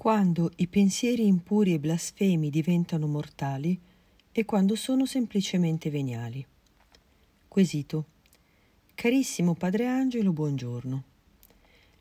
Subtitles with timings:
[0.00, 3.78] quando i pensieri impuri e blasfemi diventano mortali
[4.32, 6.42] e quando sono semplicemente veniali.
[7.46, 8.06] Quesito.
[8.94, 11.04] Carissimo Padre Angelo, buongiorno.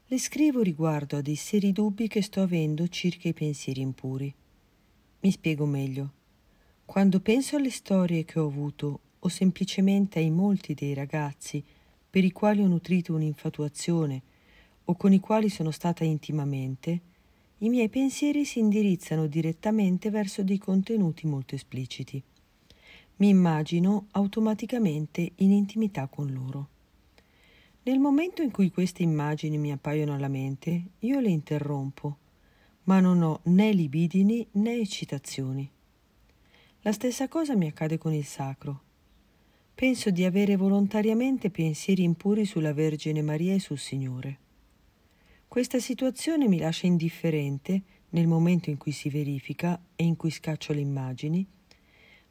[0.05, 4.33] Le scrivo riguardo a dei seri dubbi che sto avendo circa i pensieri impuri.
[5.19, 6.13] Mi spiego meglio.
[6.85, 11.61] Quando penso alle storie che ho avuto o semplicemente ai molti dei ragazzi
[12.09, 14.21] per i quali ho nutrito un'infatuazione
[14.85, 17.08] o con i quali sono stata intimamente,
[17.59, 22.21] i miei pensieri si indirizzano direttamente verso dei contenuti molto espliciti.
[23.17, 26.67] Mi immagino automaticamente in intimità con loro.
[27.83, 32.17] Nel momento in cui queste immagini mi appaiono alla mente, io le interrompo,
[32.83, 35.69] ma non ho né libidini né eccitazioni.
[36.81, 38.81] La stessa cosa mi accade con il sacro.
[39.75, 44.47] Penso di avere volontariamente pensieri impuri sulla Vergine Maria e sul Signore.
[45.49, 50.73] Questa situazione mi lascia indifferente nel momento in cui si verifica e in cui scaccio
[50.73, 51.43] le immagini,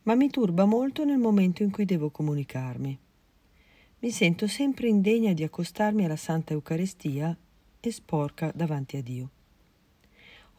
[0.05, 2.99] ma mi turba molto nel momento in cui devo comunicarmi.
[3.99, 7.37] Mi sento sempre indegna di accostarmi alla Santa Eucaristia
[7.81, 9.31] e sporca davanti a Dio.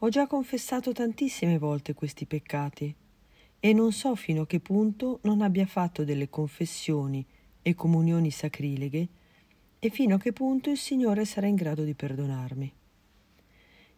[0.00, 2.94] Ho già confessato tantissime volte questi peccati
[3.58, 7.24] e non so fino a che punto non abbia fatto delle confessioni
[7.62, 9.08] e comunioni sacrileghe
[9.82, 12.72] e fino a che punto il Signore sarà in grado di perdonarmi.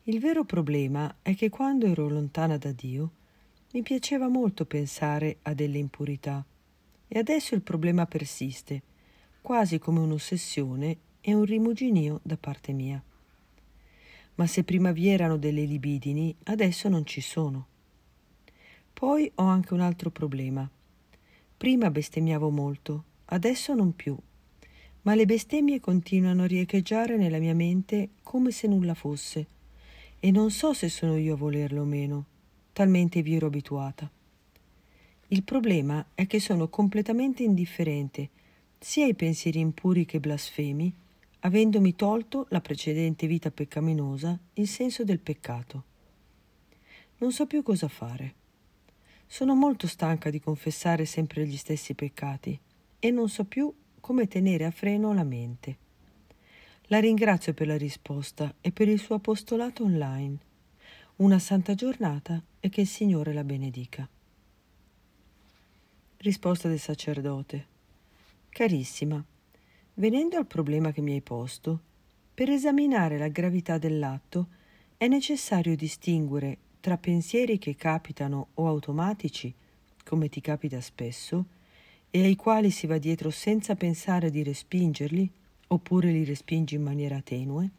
[0.04, 3.10] Il vero problema è che quando ero lontana da Dio
[3.72, 6.44] mi piaceva molto pensare a delle impurità
[7.08, 8.82] e adesso il problema persiste,
[9.42, 13.02] quasi come un'ossessione e un rimuginio da parte mia.
[14.36, 17.66] Ma se prima vi erano delle libidini, adesso non ci sono.
[18.92, 20.68] Poi ho anche un altro problema.
[21.56, 24.16] Prima bestemmiavo molto, adesso non più
[25.02, 29.46] ma le bestemmie continuano a riecheggiare nella mia mente come se nulla fosse,
[30.20, 32.24] e non so se sono io a volerlo o meno,
[32.72, 34.10] talmente vi ero abituata.
[35.28, 38.28] Il problema è che sono completamente indifferente
[38.78, 40.92] sia ai pensieri impuri che blasfemi,
[41.40, 45.84] avendomi tolto la precedente vita peccaminosa il senso del peccato.
[47.18, 48.34] Non so più cosa fare.
[49.26, 52.58] Sono molto stanca di confessare sempre gli stessi peccati
[52.98, 55.76] e non so più come tenere a freno la mente.
[56.86, 60.38] La ringrazio per la risposta e per il suo apostolato online.
[61.16, 64.06] Una santa giornata e che il Signore la benedica.
[66.16, 67.66] Risposta del sacerdote.
[68.48, 69.24] Carissima,
[69.94, 71.80] venendo al problema che mi hai posto,
[72.34, 74.48] per esaminare la gravità dell'atto
[74.96, 79.54] è necessario distinguere tra pensieri che capitano o automatici,
[80.02, 81.60] come ti capita spesso,
[82.14, 85.30] e ai quali si va dietro senza pensare di respingerli,
[85.68, 87.70] oppure li respingi in maniera tenue,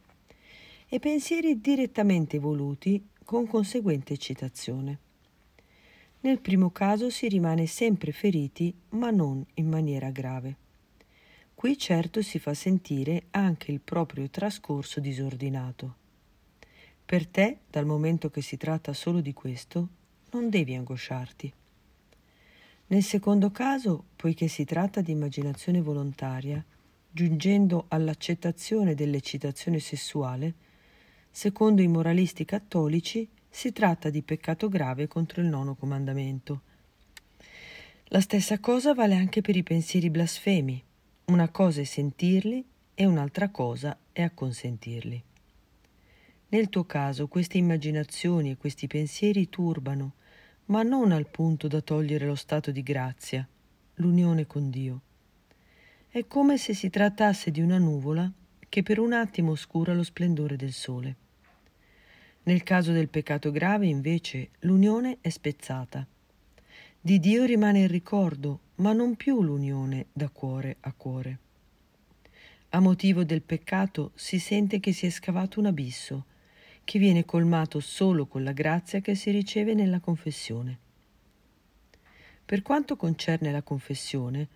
[0.89, 4.97] e pensieri direttamente voluti con conseguente eccitazione.
[6.21, 10.55] Nel primo caso si rimane sempre feriti, ma non in maniera grave.
[11.53, 15.95] Qui certo si fa sentire anche il proprio trascorso disordinato.
[17.05, 19.87] Per te, dal momento che si tratta solo di questo,
[20.31, 21.53] non devi angosciarti.
[22.87, 26.63] Nel secondo caso, poiché si tratta di immaginazione volontaria,
[27.09, 30.53] giungendo all'accettazione dell'eccitazione sessuale,
[31.31, 36.61] secondo i moralisti cattolici si tratta di peccato grave contro il nono comandamento.
[38.05, 40.83] La stessa cosa vale anche per i pensieri blasfemi.
[41.25, 42.63] Una cosa è sentirli
[42.93, 45.23] e un'altra cosa è acconsentirli.
[46.49, 50.13] Nel tuo caso queste immaginazioni e questi pensieri turbano,
[50.73, 53.47] ma non al punto da togliere lo stato di grazia,
[53.97, 55.01] l'unione con Dio.
[56.09, 58.31] È come se si trattasse di una nuvola
[58.69, 61.15] che per un attimo oscura lo splendore del sole.
[62.45, 66.07] Nel caso del peccato grave, invece, l'unione è spezzata.
[66.99, 71.37] Di Dio rimane il ricordo, ma non più l'unione da cuore a cuore.
[72.69, 76.25] A motivo del peccato si sente che si è scavato un abisso,
[76.83, 80.77] che viene colmato solo con la grazia che si riceve nella confessione.
[82.45, 84.47] Per quanto concerne la confessione,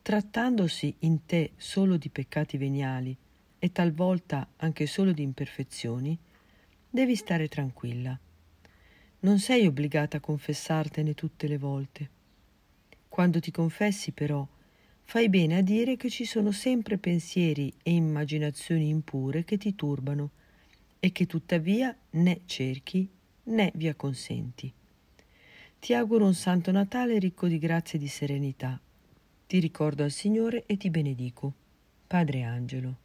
[0.00, 3.16] trattandosi in te solo di peccati veniali
[3.58, 6.16] e talvolta anche solo di imperfezioni,
[6.88, 8.16] devi stare tranquilla.
[9.20, 12.10] Non sei obbligata a confessartene tutte le volte.
[13.08, 14.46] Quando ti confessi, però,
[15.02, 20.30] fai bene a dire che ci sono sempre pensieri e immaginazioni impure che ti turbano
[21.04, 23.06] e che tuttavia né cerchi
[23.42, 24.72] né vi acconsenti.
[25.78, 28.80] Ti auguro un Santo Natale ricco di grazia e di serenità.
[29.46, 31.52] Ti ricordo al Signore e ti benedico.
[32.06, 33.03] Padre Angelo.